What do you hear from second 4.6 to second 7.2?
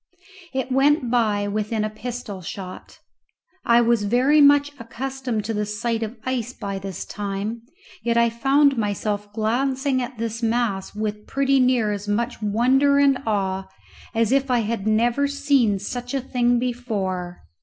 accustomed to the sight of ice by this